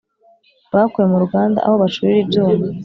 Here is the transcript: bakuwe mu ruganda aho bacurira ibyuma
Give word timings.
bakuwe 0.73 1.05
mu 1.11 1.17
ruganda 1.23 1.59
aho 1.65 1.75
bacurira 1.81 2.17
ibyuma 2.23 2.65